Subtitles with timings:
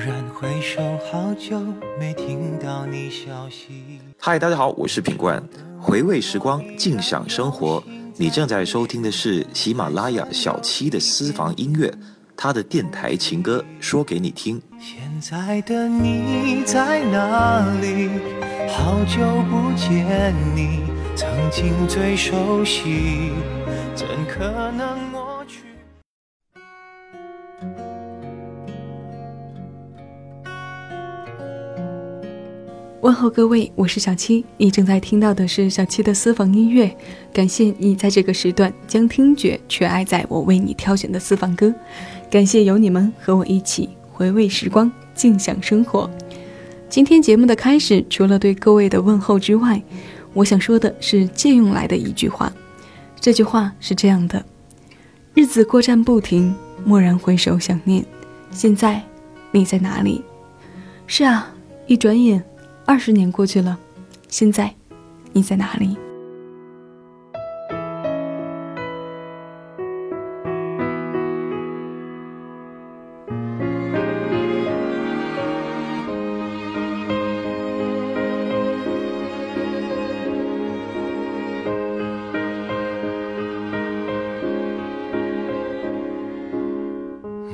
[0.00, 0.80] 然回首，
[1.12, 1.60] 好久
[1.98, 4.00] 没听到你消息。
[4.18, 5.42] 嗨，大家好，我是品冠。
[5.78, 7.82] 回味时光，尽享生活。
[8.16, 11.92] 你正在收听的是喜马拉雅小七的私房音乐，
[12.34, 14.58] 他的电台情歌说给你听。
[14.78, 18.08] 现在的你在哪里？
[18.70, 19.20] 好久
[19.50, 20.80] 不见你，
[21.14, 23.32] 曾经最熟悉，
[23.94, 24.99] 怎可能
[33.10, 36.88] 问候各位，我是小七，你正在听到的是小七的私房音乐。
[37.32, 41.74] 感谢你在这个时段将听觉全爱在我为你挑选的私房歌，
[42.30, 46.08] 感谢有你们和我一起回味时光，静享生活。
[46.88, 49.82] 今天节目的开始，除了对各位的问候之外，
[50.32, 52.52] 我想说的是借用来的一句话。
[53.18, 54.40] 这句话是这样的：
[55.34, 56.54] 日子过站不停，
[56.86, 58.04] 蓦然回首想念，
[58.52, 59.02] 现在
[59.50, 60.22] 你在哪里？
[61.08, 61.52] 是啊，
[61.88, 62.40] 一转眼。
[62.90, 63.78] 二十年过去了，
[64.26, 64.74] 现在
[65.32, 65.96] 你在哪里？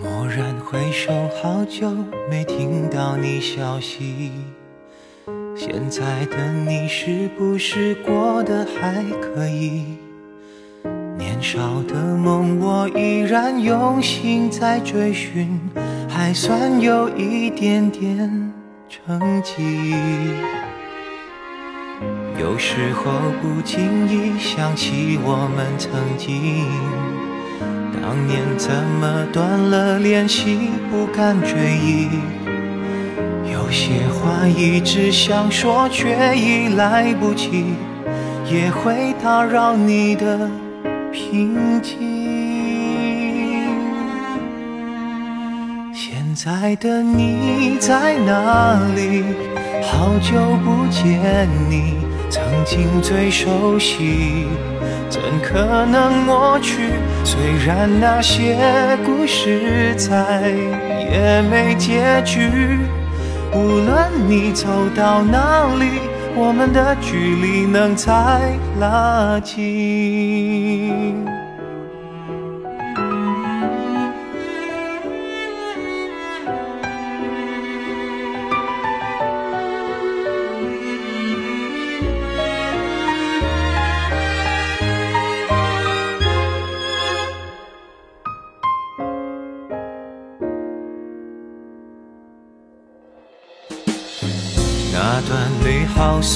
[0.03, 1.12] 蓦然回首，
[1.43, 1.91] 好久
[2.31, 4.45] 没听到你消息。
[5.89, 9.84] 现在的你是不是过得还可以？
[11.17, 15.61] 年少的梦我依然用心在追寻，
[16.09, 18.53] 还算有一点点
[18.89, 19.95] 成绩。
[22.41, 26.67] 有时候不经意想起我们曾经，
[28.03, 32.09] 当年怎么断了联系，不敢追忆。
[33.67, 37.64] 有些话一直想说，却已来不及，
[38.48, 40.49] 也会打扰你的
[41.10, 41.97] 平静。
[45.93, 49.25] 现在的你在哪里？
[49.83, 51.94] 好久不见你，
[52.31, 54.47] 曾经最熟悉，
[55.10, 56.91] 怎可能抹去？
[57.25, 58.56] 虽然那些
[59.04, 60.53] 故事再
[61.10, 62.78] 也没结局。
[63.56, 66.00] 无论你走到哪里，
[66.37, 68.12] 我们的距离能再
[68.78, 71.25] 拉近。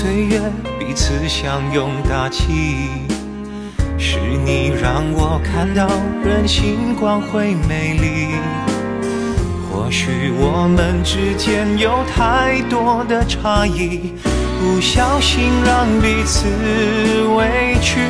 [0.01, 0.41] 岁月，
[0.79, 2.89] 彼此相拥大气，
[3.99, 5.87] 是你让我看到
[6.25, 8.29] 人性光辉美丽。
[9.71, 14.15] 或许我们之间有太多的差异，
[14.59, 16.49] 不小心让彼此
[17.37, 18.01] 委屈。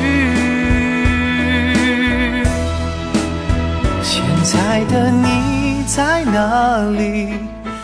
[4.01, 7.33] 现在的你在哪里？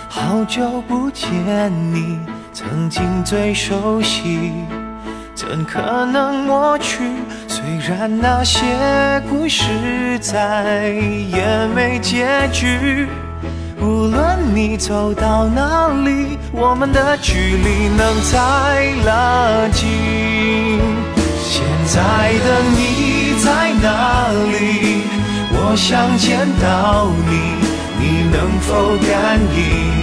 [0.07, 1.29] 好久不见
[1.93, 2.17] 你。
[2.69, 4.51] 曾经最熟悉，
[5.33, 6.99] 怎可能抹去？
[7.47, 8.65] 虽然那些
[9.29, 9.63] 故事
[10.19, 10.89] 再
[11.31, 13.07] 也没结局。
[13.79, 19.87] 无论你走到哪里，我们的距离能再拉近。
[21.39, 25.03] 现在的你在哪里？
[25.53, 27.31] 我想见到你，
[27.97, 29.96] 你能否感应？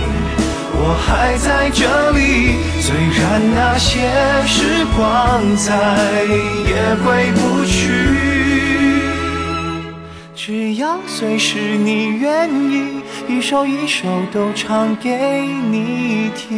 [0.86, 4.02] 我还在这里，虽然那些
[4.46, 5.72] 时光再
[6.68, 7.80] 也回不去，
[10.34, 16.52] 只要随时你愿意，一首一首都唱给你听，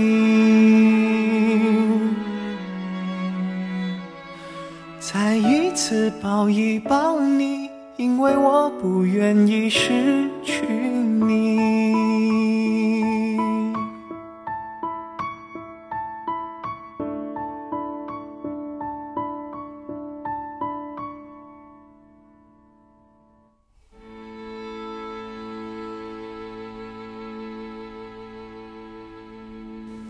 [4.98, 12.45] 再一次抱一抱你，因为我不愿意失去你。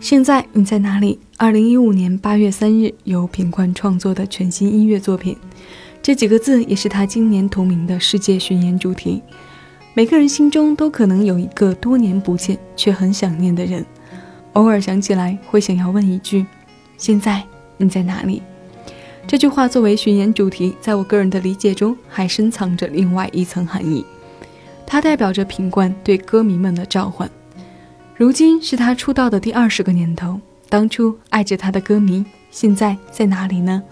[0.09, 1.19] 现在你在哪里？
[1.35, 5.35] 二零一五年八月三日，由品冠创作的全新音乐作品，
[6.01, 9.21] 这几个字也是他今年同名的世界巡演主题。
[9.93, 13.85] 每个人心中都可能有一个多年不见却很想念的人，
[14.53, 16.45] 偶尔想起来会想要问一句
[16.97, 17.43] ：“现在
[17.75, 18.41] 你在哪里？”
[19.27, 24.05] 这句话作为巡演主题，在我个人的理解中还深藏着另外一层含义，
[24.85, 27.29] 它代表着品冠对歌迷们的召唤。
[28.17, 33.83] 如今是他出道的第二十个年头，当初爱着他的歌迷现在在哪里呢？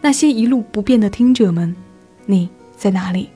[0.00, 1.74] 那些一路不变的听者们，
[2.24, 3.30] 你在哪里？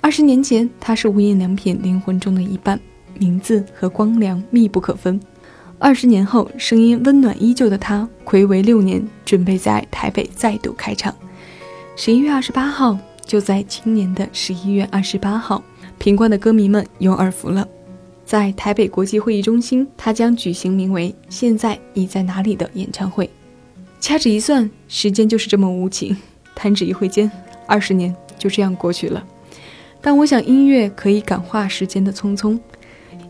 [0.00, 2.80] 二十年前，他是无印良品灵魂中的一半，
[3.16, 5.20] 名字和光良密不可分。
[5.78, 11.14] 二十年后，声音温暖依旧的他，暌违六年，准备在台北再度开唱。
[11.94, 15.62] 十一月二十八号，就在今年的十一月二十八号，
[15.96, 17.68] 平冠的歌迷们有耳福了，
[18.24, 23.28] 在台北国际会议中心，他将举行名为《现在你在哪里》的演唱会。
[24.00, 26.16] 掐指一算，时间就是这么无情，
[26.54, 27.30] 弹指一挥间，
[27.66, 29.24] 二十年就这样过去了。
[30.00, 32.58] 但我想，音乐可以感化时间的匆匆，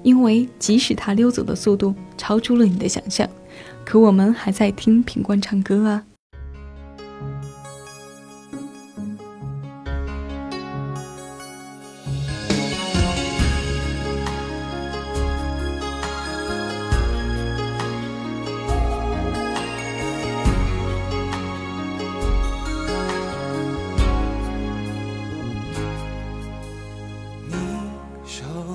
[0.02, 3.28] 因为即使它溜走的速度超出了你的想象，
[3.84, 6.04] 可我们还在听品冠唱歌啊。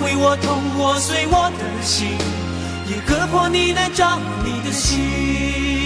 [0.00, 2.18] 会我痛，我碎我的心，
[2.88, 5.85] 也割破你的掌，你的心。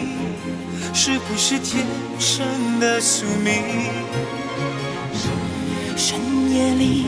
[1.03, 1.83] 是不是天
[2.19, 2.45] 生
[2.79, 3.63] 的宿命？
[5.97, 6.19] 深
[6.53, 7.05] 夜里，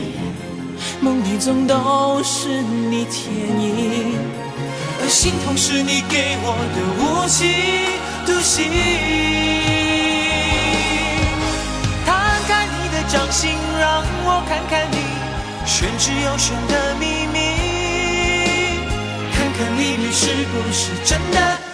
[1.00, 4.18] 梦里总都是你倩影，
[5.00, 7.48] 而心痛是你给我的无情
[8.26, 8.66] 独行。
[12.04, 14.98] 摊开你的掌心，让我看看你
[15.64, 17.38] 玄之又玄的秘密，
[19.30, 21.73] 看看里面是不是真的。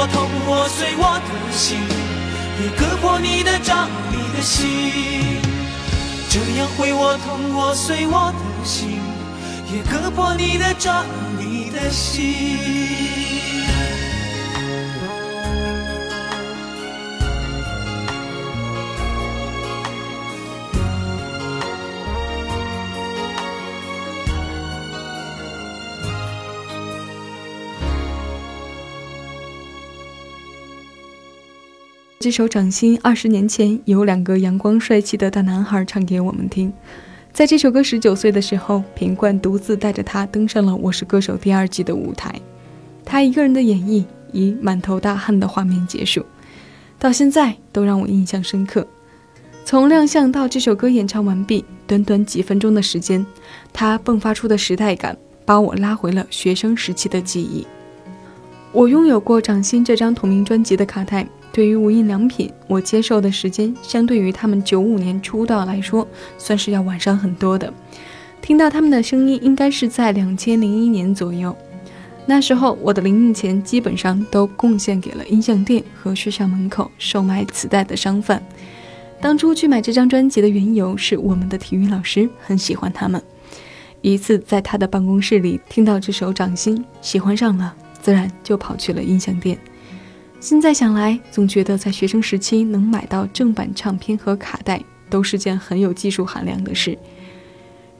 [0.00, 1.80] 我痛，我碎我的心，
[2.62, 3.90] 也割破你的掌。
[4.12, 5.42] 你的心，
[6.30, 9.00] 这样会我痛我碎我的心，
[9.72, 11.04] 也割破你的掌，
[11.36, 13.27] 你的心。
[32.20, 36.72] 这首《掌心》二十年前有两个阳光帅气的大男孩唱给我们听。
[37.32, 42.34] 在这首歌十九岁的时候，品冠独自带着他登上了《我是歌手》第二季的舞台。
[43.04, 46.26] 他一个人的演绎以满头大汗的画面结束，
[46.98, 48.84] 到现在都让我印象深刻。
[49.64, 53.24] 从亮相到这首歌演唱完毕，短短几分钟的时间，
[53.72, 57.64] 他迸发出的时代感把我拉回了学生时期的记忆。
[58.72, 61.24] 我拥有过《掌心》这张同名专辑的卡带。
[61.52, 67.72] 对于无印良品，我接受的时间相对于他们九五年出道来说，算是要晚上很多的。
[68.40, 71.56] 听到他们的声音，应该是在两千零一年左右。
[72.26, 78.42] 那时候，我的零用钱基本上都贡献给了音像店和学校门口售卖磁带的商贩。
[79.20, 83.20] 当初去买这张专辑的缘由是我们的体育老师很喜欢他们。
[84.00, 89.58] 一次在他的办公室里听到这首《掌心》，喜欢上了，自然就跑去了音像店。
[90.40, 94.80] 现在想来，总觉得在学生时期能买到正版唱片和卡带，
[95.10, 96.96] 都是件很有技术含量的事。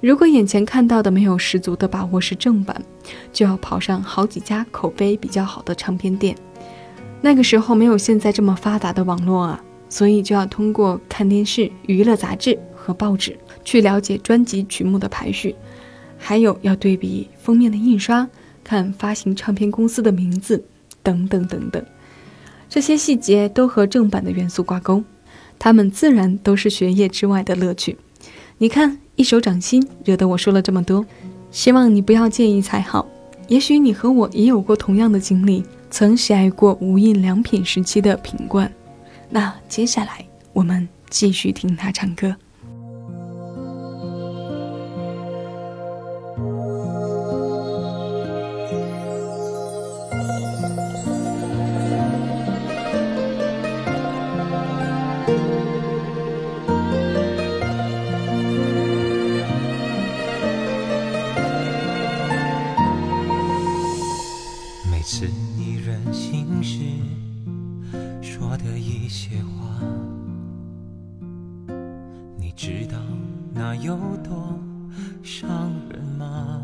[0.01, 2.81] 如果眼前看到的没有十足的把握是正版，
[3.33, 6.37] 就要跑上好几家口碑比较好的唱片店。
[7.21, 15.57] 那个时候没有现在这么发达的网络啊，所以就要通过看电视、娱乐杂志和报纸去了解专辑曲目的排序，
[16.17, 18.29] 还有要对比封面的印刷，
[18.63, 20.65] 看发行唱片公司的名字，
[21.03, 21.85] 等等等等。
[22.69, 25.03] 这些细节都和正版的元素挂钩，
[25.59, 27.97] 它们自然都是学业之外的乐趣。
[28.59, 31.07] 你看，一手掌心，惹得我说了这么多，
[31.51, 33.07] 希望你不要介意才好。
[33.47, 38.71] 也许你和我也有过同样的经历，曾喜爱过无印良品时期的品冠。
[39.31, 42.37] 那接下来，我们继续听他唱歌。
[73.59, 74.57] 那有多
[75.21, 76.63] 伤人吗？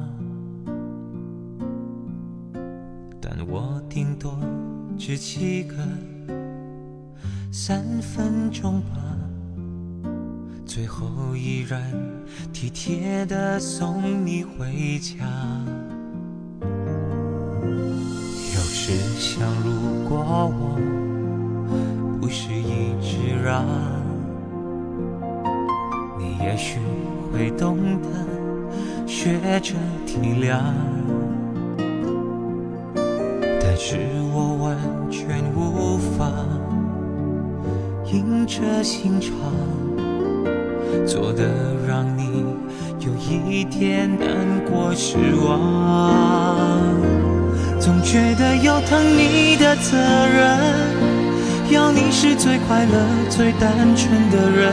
[3.20, 4.38] 但我顶多
[4.96, 5.74] 只七个
[7.50, 8.94] 三分钟吧，
[10.64, 11.82] 最后依然
[12.52, 15.26] 体贴的送你回家。
[18.54, 20.78] 有时想，如果我
[22.20, 23.64] 不是一直让，
[26.54, 26.78] 也许
[27.32, 29.74] 会懂得学着
[30.06, 30.60] 体谅。
[33.60, 33.96] 但是
[34.32, 34.78] 我完
[35.10, 36.30] 全无法
[38.04, 39.32] 硬着心肠，
[41.04, 41.42] 做的
[41.88, 42.44] 让你
[43.00, 44.28] 有一点难
[44.70, 46.70] 过失望。
[47.80, 50.56] 总觉得有疼你的责任，
[51.72, 54.72] 要你是最快乐、最单纯的人，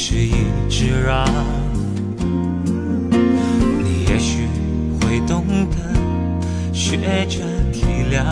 [0.00, 0.30] 是一
[0.70, 1.26] 直让，
[3.82, 4.46] 你也许
[5.00, 5.76] 会懂得
[6.72, 7.40] 学着
[7.72, 8.22] 体谅，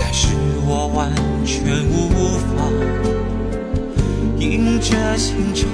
[0.00, 0.28] 但是
[0.66, 1.12] 我完
[1.44, 2.64] 全无法
[4.38, 5.68] 硬着心肠，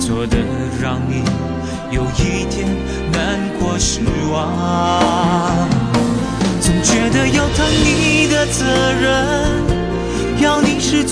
[0.00, 0.36] 做的
[0.82, 1.22] 让你
[1.92, 2.68] 有一点
[3.12, 4.00] 难过失
[4.32, 5.68] 望，
[6.60, 8.81] 总觉得有疼你的责。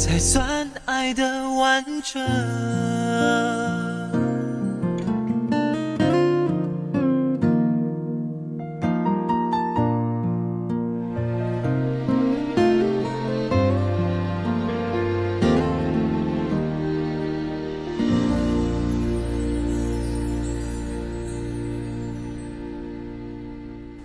[0.00, 2.22] 才算爱的完整。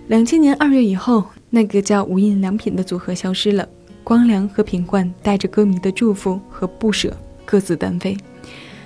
[0.08, 3.66] 两千年二月以后，那个叫无印良品的组合消失了。
[4.06, 7.12] 光良和品冠带着歌迷的祝福和不舍，
[7.44, 8.16] 各自单飞。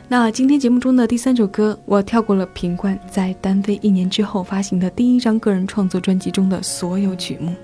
[0.08, 7.54] 那今天节目中的第三首歌，我跳过了品冠在单飞一年之后发行的第一张个人创作专辑中的所有曲目，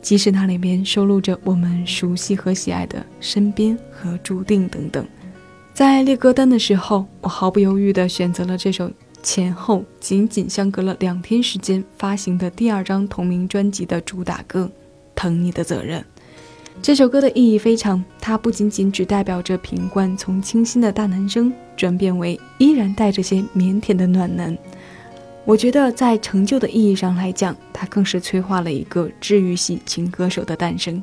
[0.00, 5.06] 即使它里面收录着我们熟悉和喜爱的《身边》和《注定》等等。
[5.74, 8.90] 在列歌单的时候，我毫不犹豫地选择了这首
[9.22, 14.64] 前后仅仅相隔了两天时间发行的第二张同名专辑的主打歌
[15.14, 16.00] 《疼你的责任》。
[16.82, 24.56] 这首歌的意义非常，它不仅仅只代表着品冠从清新的大男生转变为依然带着些腼腆的暖男。
[25.44, 31.02] 我觉得在成就的意义上来讲，它更是催化了一个治愈系情歌手的诞生。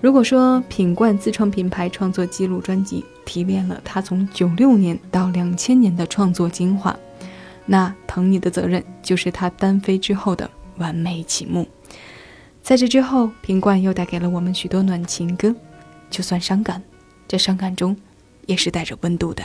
[0.00, 6.96] 如果说品冠自创品牌创作记录专辑提炼了他从九六年到两千年的创作精华，
[7.66, 11.66] 那《疼你的责任》就是他单飞之后的完美启幕。
[12.62, 15.52] 在这之后，品冠又带给了我们许多暖情歌，
[16.08, 16.80] 就算伤感，
[17.26, 17.96] 这伤感中
[18.46, 19.42] 也是带着温度的。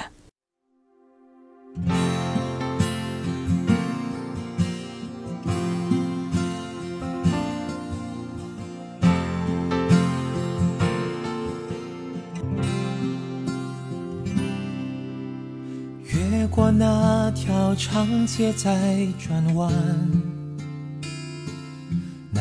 [16.04, 19.74] 越过那条长街在转弯。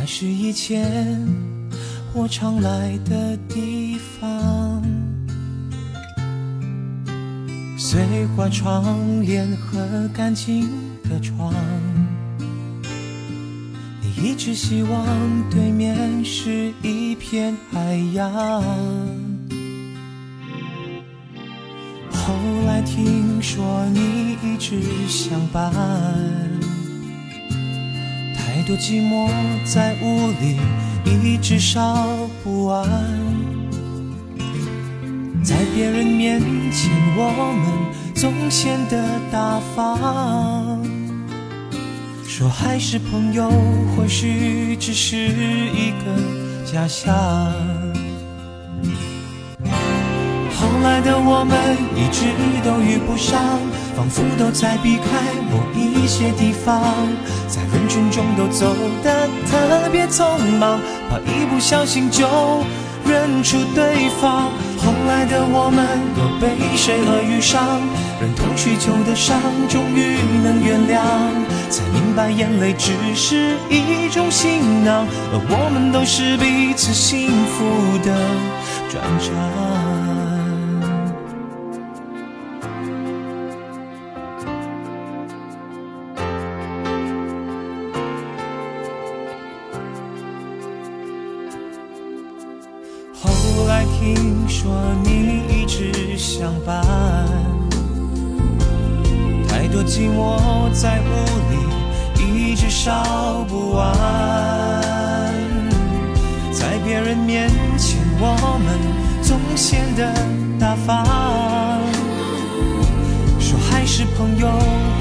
[0.05, 1.19] 那是以前
[2.13, 4.83] 我常来的地方，
[7.79, 10.69] 碎花窗帘和干净
[11.05, 11.55] 的床。
[14.03, 15.07] 你一直希望
[15.49, 18.31] 对面是一片海洋，
[22.13, 22.35] 后
[22.67, 25.73] 来听说你一直相伴。
[28.67, 29.29] 多寂寞，
[29.65, 30.59] 在屋里
[31.23, 32.89] 一直烧不完。
[35.43, 36.41] 在别人面
[36.73, 40.81] 前，我们总显得大方。
[42.27, 43.51] 说还是朋友，
[43.95, 47.13] 或许只是一个假象。
[50.85, 51.57] 来的我们，
[51.97, 52.27] 一直
[52.63, 53.41] 都遇不上。
[53.97, 56.83] 仿佛都在避开某一些地方，
[57.49, 62.27] 在人群中都走得特别匆忙，怕一不小心就
[63.07, 64.51] 认出对方。
[64.77, 67.81] 后来的我们都被谁而遇上？
[68.21, 71.01] 忍痛许久的伤，终于能原谅，
[71.71, 78.13] 才明白眼泪只是一种行囊，而我们都是彼此幸福的
[78.91, 79.84] 转场。
[100.85, 101.13] 在屋
[101.49, 101.55] 里
[102.23, 103.91] 一直烧不完，
[106.53, 108.79] 在别人面前我们
[109.23, 110.13] 总显得
[110.61, 111.03] 大方。
[113.41, 114.47] 说还是朋友，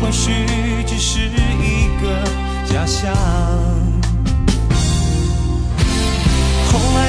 [0.02, 0.32] 或许
[0.88, 2.24] 只是一个
[2.74, 3.83] 假象。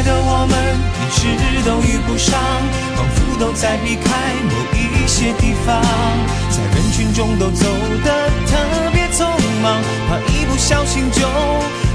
[0.04, 0.54] 的我们
[1.00, 2.38] 一直都遇不上，
[2.96, 4.04] 仿佛都在避开
[4.44, 5.82] 某一些地方，
[6.50, 7.66] 在人群中都走
[8.04, 8.52] 得特
[8.92, 9.24] 别匆
[9.62, 11.26] 忙，怕一不小心就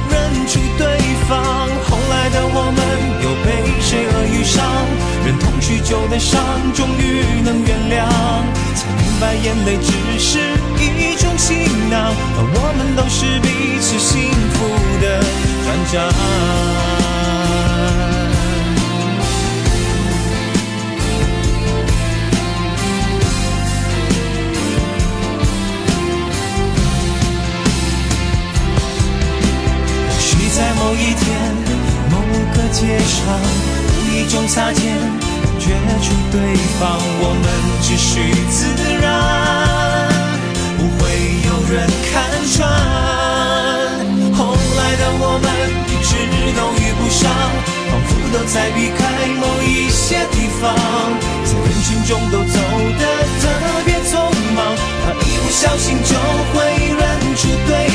[0.10, 0.98] 认出对
[1.30, 1.40] 方。
[1.90, 2.80] 后来的我们
[3.22, 3.48] 又被
[3.80, 4.66] 谁而遇上？
[5.26, 6.42] 忍痛许久的伤，
[6.74, 8.10] 终于能原谅，
[8.74, 10.40] 才明白眼泪只是
[10.80, 14.58] 一种行囊，而我们都是彼此幸福
[15.00, 15.22] 的
[15.64, 16.99] 转账。
[32.72, 33.26] 街上，
[33.90, 34.96] 无意中擦肩，
[35.42, 35.66] 感觉
[36.02, 36.40] 出对
[36.80, 37.44] 方，我们
[37.82, 38.58] 只需自
[39.02, 39.06] 然，
[40.78, 41.02] 不会
[41.46, 42.14] 有人看
[42.54, 42.58] 穿。
[44.38, 45.46] 后来的我们
[45.90, 46.10] 一直
[46.56, 47.28] 都遇不上，
[47.90, 49.02] 仿佛都在避开
[49.42, 50.72] 某一些地方，
[51.44, 52.60] 在人群中都走
[53.00, 53.04] 得
[53.42, 53.44] 特
[53.86, 54.14] 别匆
[54.56, 54.58] 忙，
[55.04, 56.16] 怕一不小心就
[56.54, 56.58] 会
[56.96, 57.02] 认
[57.36, 57.89] 出对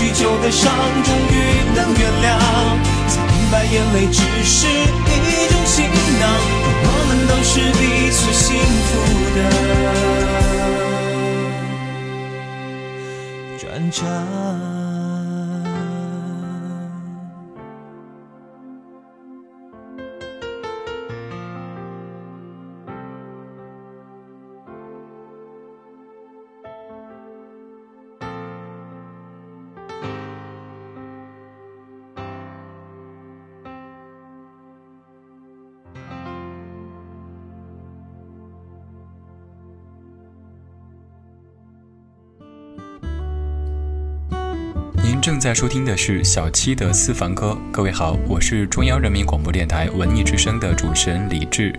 [0.00, 0.72] 许久的伤，
[1.04, 1.34] 终于
[1.76, 2.26] 能原谅。
[3.06, 5.84] 才明白眼泪只是一种行
[6.18, 6.24] 囊，
[6.82, 8.48] 我们都是彼此幸
[8.86, 8.90] 福
[9.36, 9.38] 的
[13.58, 14.79] 转场。
[45.40, 47.56] 正在收听的是小七的私房歌。
[47.72, 51.74] 各位好，我是中央人民广播电台文艺之声的主持人李志。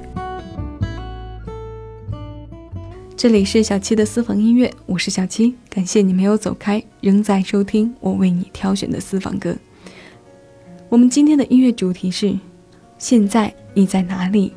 [3.16, 9.56] 这里是小七的私房音乐，我是小七，感谢你没有走开，仍在收听我为你挑选的私房歌。
[10.90, 12.36] 我们今天的音乐主题是：
[12.98, 14.54] 现在你在哪里？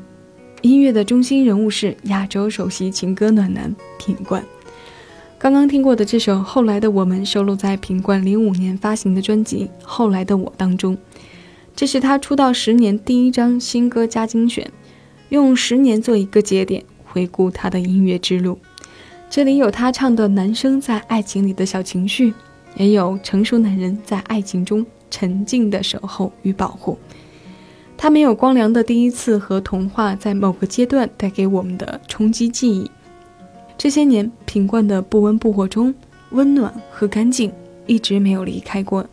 [0.62, 4.42] 音乐的中心人物是亚洲首席情歌暖男品冠。
[5.44, 10.96] 刚刚听过的这首《后来的我们》收录在品冠零五年发行的专辑《后来的我》当中，
[11.76, 14.72] 这是他出道十年第一张新歌加精选，
[15.28, 18.58] 用十年做一个节点，回顾他的音乐之路。
[19.28, 22.32] 这里有他唱的男生在爱情里的小情绪，
[22.76, 26.96] 也有成熟男人在爱情中沉静的守候与保护。
[27.98, 32.90] 他没有光良的第一次和童话在某个阶段带给我们的冲击记忆。
[33.76, 35.94] 这些年，品冠的不温不火中，
[36.30, 37.52] 温暖和干净
[37.86, 39.06] 一直没有离开过。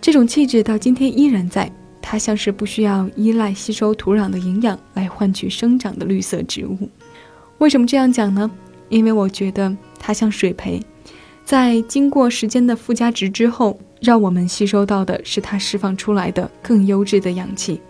[0.00, 1.70] 这种气质到今天依然在。
[2.02, 6.88] 它像是不需要依赖吸收土壤的营养来换取生长的绿色植物。
[7.58, 8.50] 为什么这样讲呢？
[8.88, 10.82] 因为我觉得它像水培，
[11.44, 17.80] 在经过时间的附加值之后，让我们吸收到的是它释放出来的更优质的氧气，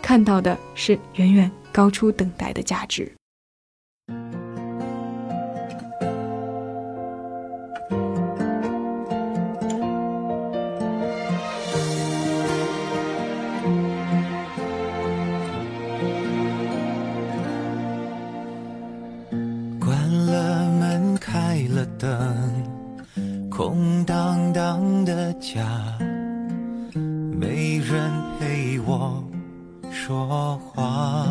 [0.00, 3.12] 看到的是远远高出等待的价值。
[25.40, 25.98] 家，
[27.38, 29.22] 没人陪我
[29.90, 31.26] 说话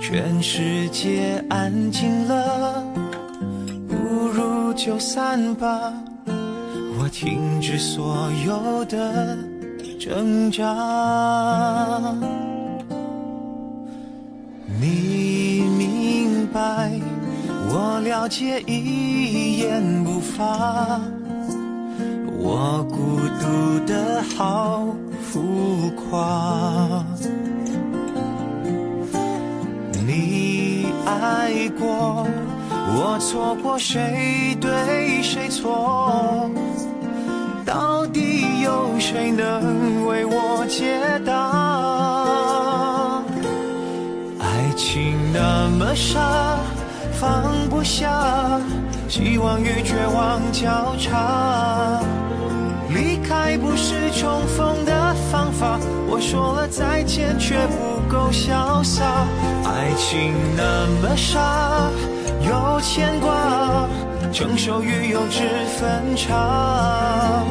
[0.00, 2.84] 全世界安静了，
[3.88, 3.94] 不
[4.28, 5.92] 如就散吧。
[6.98, 9.38] 我停止所有的
[9.98, 10.64] 挣扎。
[14.80, 16.90] 你明白，
[17.72, 21.00] 我了解，一言不发。
[22.36, 24.88] 我孤独的好
[25.22, 27.04] 浮夸。
[30.04, 32.26] 你爱过，
[32.92, 36.50] 我错过谁对谁错？
[37.64, 43.22] 到底有谁能为我解答？
[44.40, 44.44] 爱
[44.76, 46.58] 情那么傻，
[47.20, 48.58] 放不下，
[49.06, 52.00] 希望与绝望交叉。
[52.88, 55.78] 离开不是重逢的方法，
[56.08, 59.04] 我说了再见却不够潇洒。
[59.66, 61.90] 爱情那么傻，
[62.40, 63.86] 有牵挂，
[64.32, 65.44] 成熟与幼稚
[65.78, 67.44] 分岔。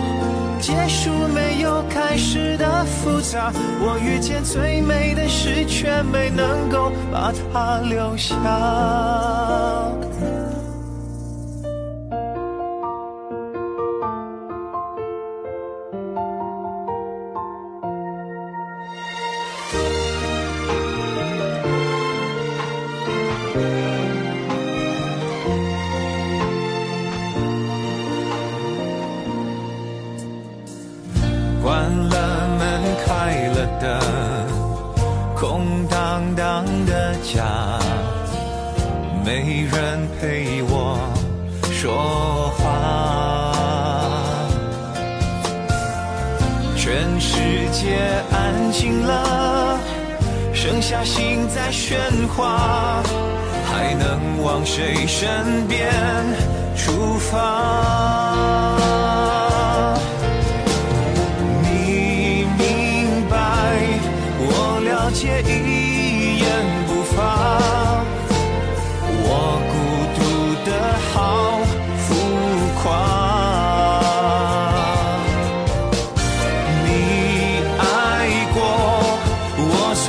[0.60, 8.36] 结束没有开始的复杂，我遇见最美的事，却没能够把它留下。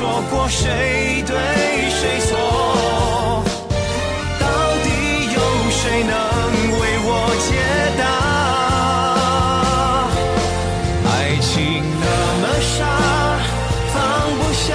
[0.01, 1.37] 说过谁对
[1.91, 2.33] 谁错
[4.39, 4.45] 到
[4.81, 4.89] 底
[5.31, 5.37] 有
[5.69, 6.11] 谁能
[6.79, 7.09] 为我
[7.45, 7.49] 解
[7.99, 8.01] 答？
[11.05, 11.53] 爱情
[12.01, 12.05] 那
[12.41, 12.73] 么傻
[13.93, 13.95] 放
[14.39, 14.65] 不下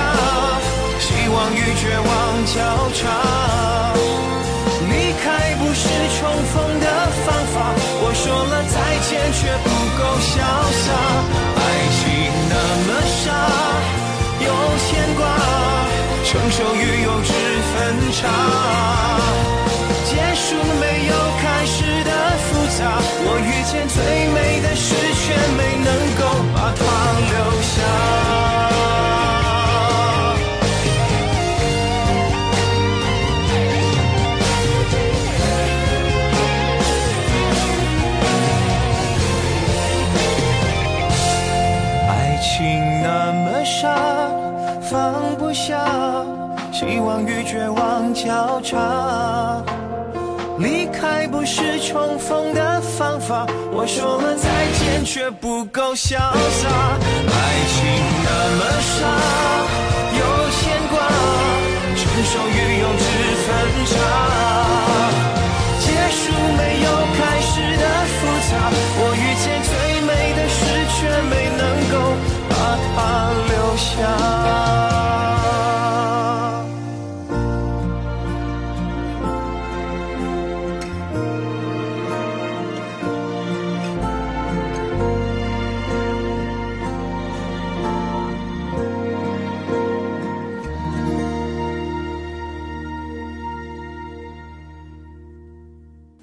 [1.01, 2.09] 希望与绝望
[2.47, 2.55] 交
[2.95, 2.95] 叉。
[4.89, 4.93] 离
[5.25, 5.83] 开不是
[6.21, 6.23] 重
[6.55, 6.87] 逢的
[7.27, 8.75] 方法我说了再
[9.09, 9.67] 见却不
[9.99, 10.31] 够潇
[10.87, 11.36] 洒。
[16.37, 17.33] 成熟与幼稚
[17.73, 18.29] 分岔，
[20.05, 23.97] 结束没有开始的复杂，我遇见最
[46.79, 48.77] 希望与绝望交叉，
[50.59, 53.47] 离开不是重逢的方法。
[53.73, 54.45] 我说了再
[54.77, 56.69] 见，却不够潇洒。
[56.69, 57.41] 爱
[57.73, 57.81] 情
[58.27, 58.61] 那么
[58.93, 59.09] 傻，
[60.21, 60.21] 有
[60.53, 60.61] 牵
[60.93, 61.01] 挂，
[61.97, 63.09] 成熟与幼稚
[63.41, 63.49] 分
[63.89, 63.97] 岔。
[65.81, 66.29] 结束
[66.61, 68.53] 没有开始的复杂，
[69.01, 69.73] 我遇见最
[70.05, 70.61] 美的事，
[70.93, 71.97] 却没能够
[72.51, 72.53] 把
[72.93, 75.16] 它留下。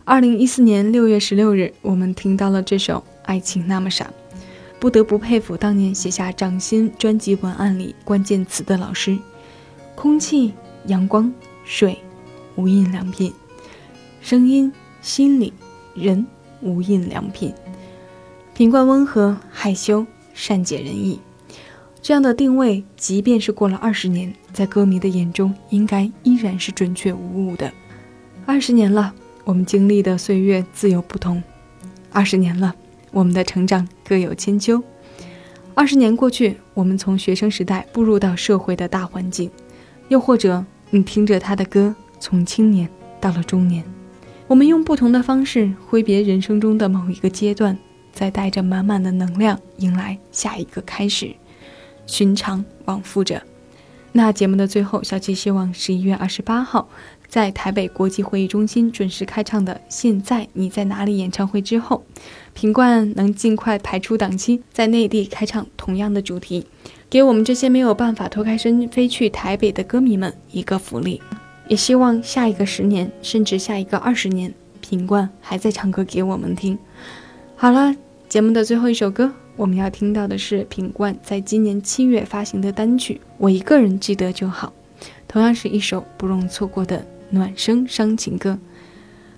[0.06, 4.04] 二零一四年六月十六日，我们听到了这首《爱情那么傻》，
[4.78, 9.18] 不得不佩服当年写下掌心专辑文案里关键词的老师。
[9.96, 10.52] 空气、
[10.88, 11.98] 阳光、水，
[12.58, 13.32] 无印良品；
[14.22, 14.70] 声音、
[15.02, 15.54] 心理、
[15.94, 16.28] 人，
[16.60, 17.54] 无印良品。
[18.54, 21.18] 品冠温和、害羞、善解人意，
[22.02, 27.72] 这样的定位，即便是过了二十年，在歌迷的眼中，应该依然是准确无误的。
[28.46, 29.16] 二十年了。
[29.46, 31.44] 我们经历的岁月自有不同，
[32.12, 32.74] 二十年了，
[33.12, 34.82] 我们的成长各有千秋。
[35.76, 39.52] 二十年过去，我们从学生时代步入到社会的大环境，
[40.08, 42.88] 又或者你听着他的歌，从青年
[43.20, 43.84] 到了中年。
[44.48, 47.78] 我们用不同的方式挥别人生中的某一个阶段，
[48.14, 51.36] 再带着满满的能量迎来下一个开始，
[52.06, 53.42] 寻常往复着。
[54.12, 56.88] 那节目的最后，小七希望十一月二十八号。
[57.34, 62.04] 在台北国际会议中心准时开唱的《现在你在哪里》演唱会之后，
[62.54, 66.68] 品冠能尽快排出档期，在内地开唱同样的主题，
[67.10, 71.20] 给我们这些没有办法脱开身飞去台北的歌迷们一个福利。
[71.68, 76.78] 也希望下一个十年，甚至下一个二十年，品冠还在唱歌给我们听。
[77.56, 77.96] 好了，
[78.30, 84.72] 节目的最后一首歌，我们要听到的是品冠在今年七月发行的单曲《我一个人记得就好》，
[85.28, 87.04] 同样是一首不容错过的。
[87.34, 88.60] 暖声伤情歌，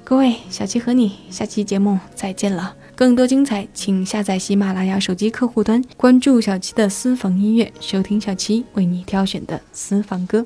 [0.04, 10.46] 各位，小七和你下期节目再见了，更多精彩，请下载喜马拉雅手机客户端，关注小七的私房音乐，收听小七为你挑选的私房歌。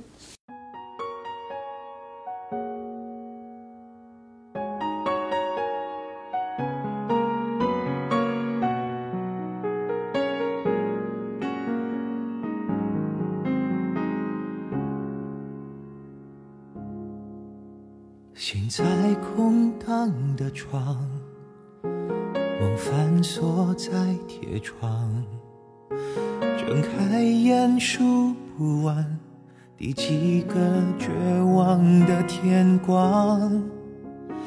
[20.51, 20.97] 窗，
[21.83, 23.89] 梦反锁在
[24.27, 25.23] 铁窗，
[26.57, 29.17] 睁开眼数不完
[29.77, 30.55] 第几个
[30.97, 31.09] 绝
[31.55, 33.62] 望的天光。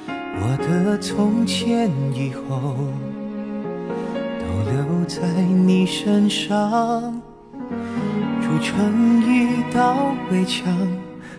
[0.08, 2.76] 我的从前以后
[4.40, 7.22] 都留在你身上，
[8.40, 10.76] 筑成一道围墙。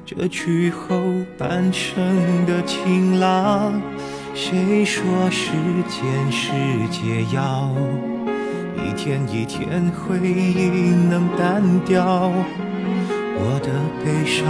[0.05, 0.97] 这去后
[1.37, 3.81] 半生的晴朗，
[4.35, 5.51] 谁说时
[5.87, 6.51] 间是
[6.89, 7.69] 解药？
[8.83, 12.31] 一天一天回忆能淡掉，
[13.35, 13.69] 我的
[14.03, 14.43] 悲伤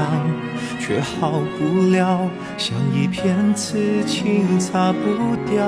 [0.79, 5.63] 却好不了，像一片刺青擦不掉。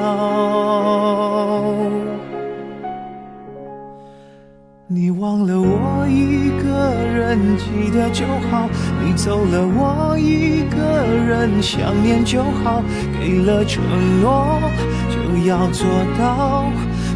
[4.88, 8.70] 你忘了我一个人，记得就好。
[9.04, 12.84] 你走了，我一个人想念就好。
[13.20, 13.82] 给了承
[14.22, 14.62] 诺，
[15.10, 15.88] 就要做
[16.20, 16.66] 到。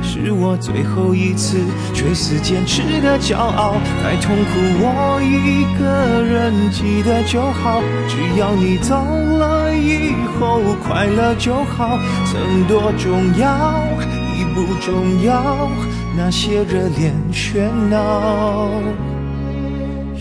[0.01, 1.59] 是我最后一次
[1.93, 3.75] 垂死坚持的骄傲。
[4.03, 7.83] 再痛苦，我一个人记得就好。
[8.07, 11.99] 只要你走了以后快乐就好。
[12.25, 13.85] 曾多重要，
[14.33, 15.69] 已不重要。
[16.15, 18.69] 那些热恋喧闹，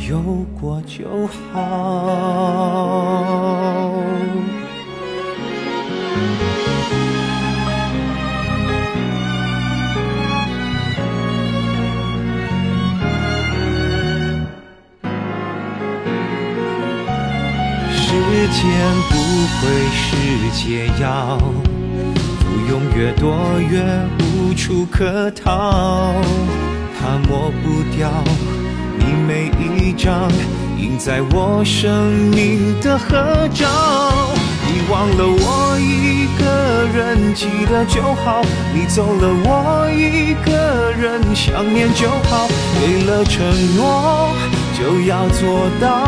[0.09, 0.21] 有
[0.61, 1.55] 过就好。
[17.91, 18.05] 时
[18.51, 18.63] 间
[19.11, 19.13] 不
[19.59, 19.61] 会
[19.93, 20.07] 是
[20.53, 21.39] 解药。
[22.69, 23.83] 用越多越
[24.21, 26.13] 无处可逃，
[27.01, 28.11] 它抹不掉
[28.99, 30.31] 你每一张
[30.77, 33.67] 印在我生命的合照。
[34.67, 36.45] 你忘了我一个
[36.95, 38.43] 人记得就好，
[38.75, 42.47] 你走了我一个人想念就好。
[42.79, 43.41] 给了承
[43.77, 44.31] 诺
[44.77, 46.08] 就要做到。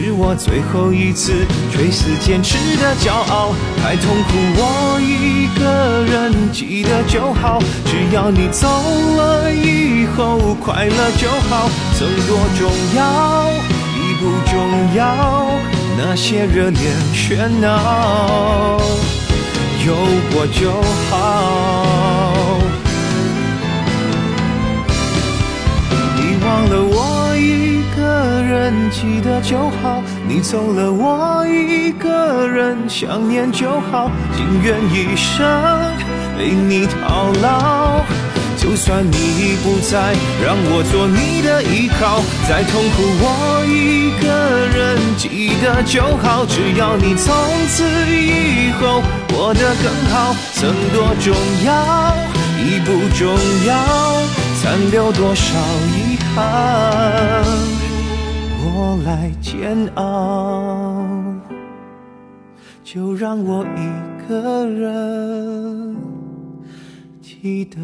[0.00, 7.58] 是我最后一次垂死坚持的骄傲，太痛苦，我一个人记得就好。
[7.84, 13.50] 只要你走了以后快乐就好，曾多重要
[13.96, 15.50] 已不重要，
[15.98, 16.80] 那些热恋
[17.12, 18.80] 喧闹
[19.84, 19.96] 有
[20.32, 20.70] 过就
[21.10, 21.12] 好。
[26.14, 27.17] 你忘了我。
[28.90, 35.46] 记得就好，你走了，我一个人想念就好，情愿一生
[36.38, 38.04] 为你套牢。
[38.56, 42.20] 就算你不在，让我做你的依靠。
[42.48, 44.26] 再痛苦，我一个
[44.76, 46.44] 人记得就好。
[46.44, 47.32] 只要你从
[47.68, 51.32] 此以后过得更好，曾多重
[51.64, 52.16] 要
[52.58, 53.72] 已不重要，
[54.60, 55.54] 残留多少
[55.94, 57.77] 遗憾。
[58.80, 61.04] 我来煎熬，
[62.84, 65.96] 就让我一个人
[67.20, 67.76] 记得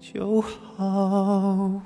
[0.00, 1.80] 就好。